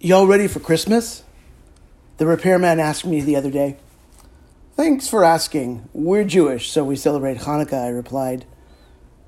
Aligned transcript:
Y'all 0.00 0.28
ready 0.28 0.46
for 0.46 0.60
Christmas? 0.60 1.24
The 2.18 2.26
repairman 2.26 2.78
asked 2.78 3.04
me 3.04 3.20
the 3.20 3.34
other 3.34 3.50
day. 3.50 3.78
Thanks 4.76 5.08
for 5.08 5.24
asking. 5.24 5.88
We're 5.92 6.22
Jewish, 6.22 6.70
so 6.70 6.84
we 6.84 6.94
celebrate 6.94 7.38
Hanukkah, 7.38 7.86
I 7.86 7.88
replied. 7.88 8.44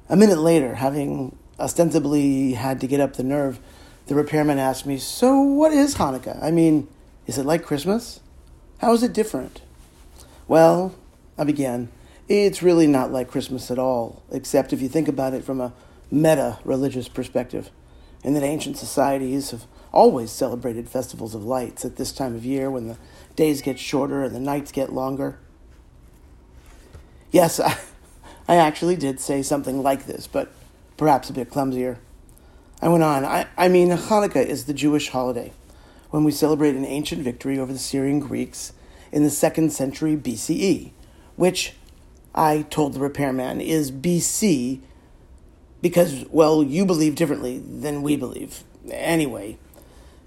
A 0.08 0.14
minute 0.14 0.38
later, 0.38 0.76
having 0.76 1.36
ostensibly 1.58 2.52
had 2.52 2.80
to 2.82 2.86
get 2.86 3.00
up 3.00 3.14
the 3.14 3.24
nerve, 3.24 3.58
the 4.06 4.14
repairman 4.14 4.60
asked 4.60 4.86
me, 4.86 4.96
So 4.98 5.40
what 5.40 5.72
is 5.72 5.96
Hanukkah? 5.96 6.40
I 6.40 6.52
mean, 6.52 6.86
is 7.26 7.36
it 7.36 7.44
like 7.44 7.64
Christmas? 7.64 8.20
How 8.78 8.92
is 8.92 9.02
it 9.02 9.12
different? 9.12 9.62
Well, 10.46 10.94
I 11.36 11.42
began, 11.42 11.88
it's 12.28 12.62
really 12.62 12.86
not 12.86 13.10
like 13.10 13.26
Christmas 13.26 13.72
at 13.72 13.78
all, 13.80 14.22
except 14.30 14.72
if 14.72 14.80
you 14.80 14.88
think 14.88 15.08
about 15.08 15.34
it 15.34 15.42
from 15.42 15.60
a 15.60 15.72
meta 16.12 16.60
religious 16.64 17.08
perspective, 17.08 17.72
and 18.22 18.36
that 18.36 18.42
ancient 18.42 18.76
societies 18.76 19.50
have 19.50 19.64
always 19.92 20.30
celebrated 20.30 20.88
festivals 20.88 21.34
of 21.34 21.44
lights 21.44 21.84
at 21.84 21.96
this 21.96 22.12
time 22.12 22.34
of 22.34 22.44
year 22.44 22.70
when 22.70 22.86
the 22.86 22.98
days 23.36 23.62
get 23.62 23.78
shorter 23.78 24.22
and 24.22 24.34
the 24.34 24.40
nights 24.40 24.72
get 24.72 24.92
longer. 24.92 25.38
Yes, 27.30 27.58
I, 27.60 27.78
I 28.48 28.56
actually 28.56 28.96
did 28.96 29.20
say 29.20 29.42
something 29.42 29.82
like 29.82 30.06
this, 30.06 30.26
but 30.26 30.52
perhaps 30.96 31.30
a 31.30 31.32
bit 31.32 31.50
clumsier. 31.50 31.98
I 32.82 32.88
went 32.88 33.02
on, 33.02 33.24
I, 33.24 33.46
I 33.56 33.68
mean, 33.68 33.90
Hanukkah 33.90 34.44
is 34.44 34.64
the 34.64 34.74
Jewish 34.74 35.10
holiday 35.10 35.52
when 36.10 36.24
we 36.24 36.32
celebrate 36.32 36.74
an 36.74 36.84
ancient 36.84 37.22
victory 37.22 37.58
over 37.58 37.72
the 37.72 37.78
Syrian 37.78 38.20
Greeks 38.20 38.72
in 39.12 39.22
the 39.22 39.30
second 39.30 39.72
century 39.72 40.16
BCE, 40.16 40.90
which 41.36 41.74
I 42.34 42.62
told 42.62 42.94
the 42.94 43.00
repairman 43.00 43.60
is 43.60 43.90
BC 43.90 44.80
because, 45.82 46.24
well, 46.30 46.62
you 46.62 46.84
believe 46.84 47.14
differently 47.14 47.58
than 47.58 48.02
we 48.02 48.16
believe. 48.16 48.64
Anyway, 48.90 49.58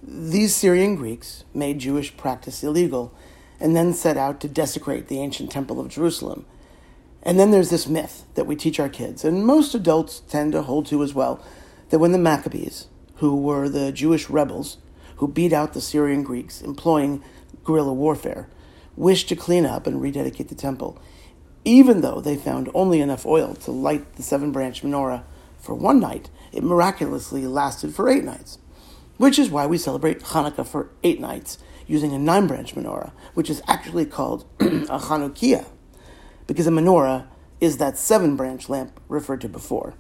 these 0.02 0.56
Syrian 0.56 0.96
Greeks 0.96 1.44
made 1.54 1.80
Jewish 1.80 2.16
practice 2.18 2.64
illegal 2.64 3.14
and 3.60 3.76
then 3.76 3.94
set 3.94 4.18
out 4.18 4.42
to 4.42 4.48
desecrate 4.48 5.08
the 5.08 5.20
ancient 5.20 5.52
Temple 5.52 5.80
of 5.80 5.90
Jerusalem. 5.90 6.46
And 7.22 7.40
then 7.40 7.52
there's 7.52 7.70
this 7.70 7.88
myth 7.88 8.26
that 8.36 8.48
we 8.48 8.56
teach 8.56 8.80
our 8.80 8.90
kids, 8.90 9.24
and 9.24 9.46
most 9.46 9.74
adults 9.74 10.20
tend 10.28 10.52
to 10.52 10.64
hold 10.64 10.88
to 10.88 11.04
as 11.04 11.14
well, 11.14 11.42
that 11.90 12.00
when 12.00 12.12
the 12.12 12.18
Maccabees, 12.18 12.88
who 13.16 13.38
were 13.38 13.70
the 13.70 13.92
Jewish 13.92 14.30
rebels 14.30 14.78
who 15.18 15.28
beat 15.28 15.54
out 15.54 15.74
the 15.74 15.80
Syrian 15.80 16.24
Greeks 16.24 16.62
employing 16.62 17.24
guerrilla 17.64 17.94
warfare, 17.94 18.50
wished 18.98 19.30
to 19.30 19.36
clean 19.36 19.66
up 19.66 19.88
and 19.88 20.02
rededicate 20.02 20.50
the 20.50 20.56
temple, 20.56 21.02
even 21.64 22.02
though 22.02 22.20
they 22.20 22.36
found 22.36 22.70
only 22.74 23.00
enough 23.00 23.26
oil 23.26 23.54
to 23.56 23.72
light 23.72 24.16
the 24.16 24.24
seven 24.24 24.52
branch 24.52 24.84
menorah 24.84 25.24
for 25.64 25.74
one 25.74 26.00
night, 26.00 26.30
it 26.52 26.64
miraculously 26.64 27.48
lasted 27.48 27.96
for 27.96 28.08
eight 28.08 28.24
nights 28.24 28.60
which 29.18 29.40
is 29.40 29.50
why 29.50 29.66
we 29.66 29.78
celebrate 29.78 30.20
Hanukkah 30.20 30.68
for 30.68 30.90
eight 31.04 31.20
nights 31.20 31.58
using 31.88 32.14
a 32.14 32.20
nine 32.20 32.48
branch 32.48 32.76
menorah, 32.76 33.12
which 33.34 33.50
is 33.50 33.62
actually 33.68 34.06
called 34.06 34.46
a 34.60 35.00
Chanukiah, 35.00 35.66
because 36.48 36.68
a 36.68 36.72
menorah 36.72 37.28
is 37.60 37.78
that 37.78 37.98
seven 37.98 38.36
branch 38.36 38.70
lamp 38.70 39.00
referred 39.08 39.42
to 39.42 39.50
before. 39.50 39.94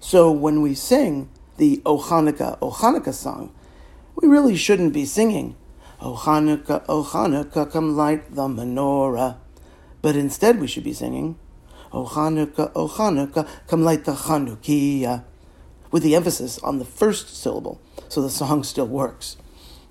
So 0.00 0.30
when 0.30 0.62
we 0.62 0.74
sing 0.74 1.30
the 1.56 1.80
O 1.86 1.98
Hanukkah, 1.98 2.58
O 2.60 2.70
Hanukkah 2.70 3.14
song, 3.14 3.54
we 4.14 4.28
really 4.28 4.56
shouldn't 4.56 4.92
be 4.92 5.04
singing 5.04 5.56
O 6.00 6.14
Hanukkah, 6.14 6.84
O 6.88 7.02
Hanukkah, 7.02 7.70
come 7.70 7.96
light 7.96 8.34
the 8.34 8.42
menorah. 8.42 9.36
But 10.02 10.16
instead 10.16 10.60
we 10.60 10.66
should 10.66 10.84
be 10.84 10.92
singing 10.92 11.38
O 11.92 12.04
Hanukkah, 12.04 12.72
O 12.74 12.88
Hanukkah, 12.88 13.48
come 13.66 13.82
light 13.82 14.04
the 14.04 14.12
Chanukiah 14.12 15.24
with 15.90 16.02
the 16.02 16.14
emphasis 16.14 16.58
on 16.58 16.78
the 16.78 16.84
first 16.84 17.36
syllable, 17.36 17.80
so 18.08 18.20
the 18.20 18.30
song 18.30 18.64
still 18.64 18.86
works. 18.86 19.36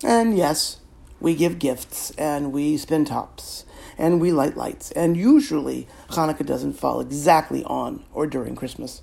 And 0.04 0.38
yes, 0.38 0.78
we 1.20 1.36
give 1.36 1.60
gifts, 1.60 2.12
and 2.12 2.52
we 2.52 2.78
spin 2.78 3.06
tops, 3.06 3.66
and 3.98 4.20
we 4.20 4.32
light 4.32 4.58
lights, 4.58 4.92
and 4.92 5.16
usually 5.16 5.88
Hanukkah 6.09 6.46
doesn't 6.46 6.74
fall 6.74 7.00
exactly 7.00 7.64
on 7.64 8.03
or 8.14 8.28
during 8.28 8.56
Christmas. 8.56 9.02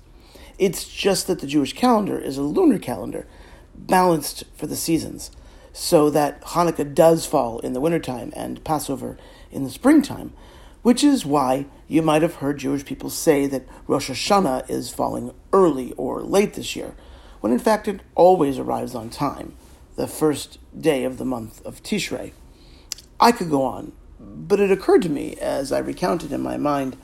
It's 0.59 0.87
just 0.87 1.27
that 1.27 1.39
the 1.39 1.47
Jewish 1.47 1.73
calendar 1.73 2.19
is 2.19 2.37
a 2.37 2.43
lunar 2.43 2.77
calendar, 2.77 3.27
balanced 3.75 4.43
for 4.55 4.67
the 4.67 4.75
seasons, 4.75 5.31
so 5.73 6.11
that 6.11 6.41
Hanukkah 6.41 6.93
does 6.93 7.25
fall 7.25 7.59
in 7.59 7.73
the 7.73 7.81
wintertime 7.81 8.31
and 8.35 8.63
Passover 8.63 9.17
in 9.51 9.63
the 9.63 9.71
springtime, 9.71 10.33
which 10.83 11.03
is 11.03 11.25
why 11.25 11.65
you 11.87 12.01
might 12.01 12.21
have 12.21 12.35
heard 12.35 12.59
Jewish 12.59 12.85
people 12.85 13.09
say 13.09 13.47
that 13.47 13.67
Rosh 13.87 14.09
Hashanah 14.09 14.69
is 14.69 14.91
falling 14.91 15.33
early 15.51 15.93
or 15.93 16.21
late 16.21 16.53
this 16.53 16.75
year, 16.75 16.93
when 17.39 17.51
in 17.51 17.59
fact 17.59 17.87
it 17.87 18.01
always 18.15 18.59
arrives 18.59 18.93
on 18.93 19.09
time, 19.09 19.55
the 19.95 20.07
first 20.07 20.59
day 20.79 21.03
of 21.03 21.17
the 21.17 21.25
month 21.25 21.65
of 21.65 21.81
Tishrei. 21.81 22.33
I 23.19 23.31
could 23.31 23.49
go 23.49 23.63
on, 23.63 23.93
but 24.19 24.59
it 24.59 24.71
occurred 24.71 25.01
to 25.03 25.09
me 25.09 25.35
as 25.35 25.71
I 25.71 25.79
recounted 25.79 26.31
in 26.31 26.41
my 26.41 26.57
mind 26.57 26.97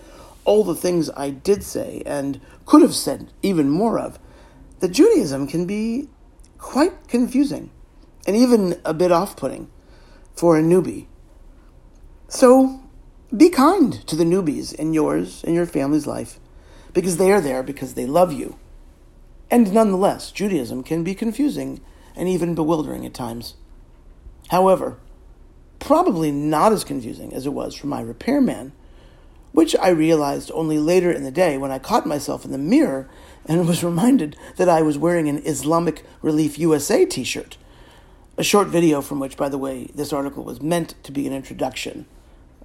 all 0.43 0.63
the 0.63 0.75
things 0.75 1.09
I 1.15 1.29
did 1.29 1.63
say 1.63 2.01
and 2.05 2.41
could 2.65 2.81
have 2.81 2.95
said 2.95 3.31
even 3.41 3.69
more 3.69 3.99
of, 3.99 4.19
that 4.79 4.89
Judaism 4.89 5.47
can 5.47 5.65
be 5.65 6.09
quite 6.57 7.07
confusing 7.07 7.69
and 8.25 8.35
even 8.35 8.79
a 8.83 8.93
bit 8.93 9.11
off 9.11 9.35
putting 9.35 9.69
for 10.35 10.57
a 10.57 10.61
newbie. 10.61 11.07
So 12.27 12.81
be 13.35 13.49
kind 13.49 13.93
to 14.07 14.15
the 14.15 14.23
newbies 14.23 14.73
in 14.73 14.93
yours 14.93 15.43
and 15.43 15.53
your 15.53 15.67
family's 15.67 16.07
life 16.07 16.39
because 16.93 17.17
they 17.17 17.31
are 17.31 17.41
there 17.41 17.61
because 17.61 17.93
they 17.93 18.07
love 18.07 18.33
you. 18.33 18.57
And 19.51 19.71
nonetheless, 19.71 20.31
Judaism 20.31 20.83
can 20.83 21.03
be 21.03 21.13
confusing 21.13 21.81
and 22.15 22.27
even 22.27 22.55
bewildering 22.55 23.05
at 23.05 23.13
times. 23.13 23.55
However, 24.49 24.97
probably 25.77 26.31
not 26.31 26.71
as 26.71 26.83
confusing 26.83 27.33
as 27.33 27.45
it 27.45 27.53
was 27.53 27.75
for 27.75 27.87
my 27.87 28.01
repairman, 28.01 28.73
which 29.51 29.75
I 29.75 29.89
realized 29.89 30.51
only 30.53 30.79
later 30.79 31.11
in 31.11 31.23
the 31.23 31.31
day 31.31 31.57
when 31.57 31.71
I 31.71 31.79
caught 31.79 32.05
myself 32.05 32.45
in 32.45 32.51
the 32.51 32.57
mirror 32.57 33.07
and 33.45 33.67
was 33.67 33.83
reminded 33.83 34.35
that 34.57 34.69
I 34.69 34.81
was 34.81 34.97
wearing 34.97 35.29
an 35.29 35.41
Islamic 35.45 36.03
Relief 36.21 36.57
USA 36.57 37.05
t 37.05 37.23
shirt. 37.23 37.57
A 38.37 38.43
short 38.43 38.69
video 38.69 39.01
from 39.01 39.19
which, 39.19 39.37
by 39.37 39.49
the 39.49 39.57
way, 39.57 39.91
this 39.93 40.13
article 40.13 40.43
was 40.43 40.61
meant 40.61 40.95
to 41.03 41.11
be 41.11 41.27
an 41.27 41.33
introduction. 41.33 42.05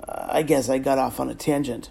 I 0.06 0.42
guess 0.42 0.68
I 0.68 0.78
got 0.78 0.98
off 0.98 1.20
on 1.20 1.30
a 1.30 1.34
tangent. 1.34 1.90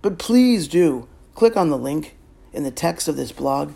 But 0.00 0.18
please 0.18 0.68
do 0.68 1.08
click 1.34 1.56
on 1.56 1.70
the 1.70 1.78
link 1.78 2.16
in 2.52 2.64
the 2.64 2.70
text 2.70 3.08
of 3.08 3.16
this 3.16 3.32
blog 3.32 3.72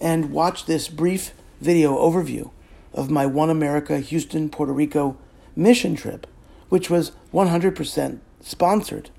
and 0.00 0.30
watch 0.30 0.66
this 0.66 0.88
brief 0.88 1.32
video 1.60 1.96
overview 1.98 2.50
of 2.94 3.10
my 3.10 3.26
One 3.26 3.50
America 3.50 3.98
Houston, 3.98 4.48
Puerto 4.48 4.72
Rico 4.72 5.16
mission 5.54 5.94
trip, 5.94 6.26
which 6.68 6.88
was 6.88 7.12
100% 7.32 8.18
sponsored 8.40 9.10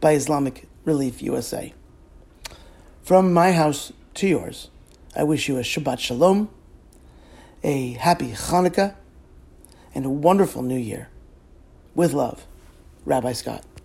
by 0.00 0.12
Islamic 0.12 0.68
Relief 0.84 1.22
USA. 1.22 1.72
From 3.02 3.32
my 3.32 3.52
house 3.52 3.92
to 4.14 4.28
yours, 4.28 4.70
I 5.16 5.24
wish 5.24 5.48
you 5.48 5.56
a 5.56 5.62
Shabbat 5.62 5.98
Shalom, 5.98 6.48
a 7.62 7.92
happy 7.92 8.32
Hanukkah, 8.32 8.94
and 9.94 10.06
a 10.06 10.10
wonderful 10.10 10.62
New 10.62 10.78
Year. 10.78 11.08
With 11.94 12.12
love. 12.12 12.46
Rabbi 13.04 13.32
Scott. 13.32 13.77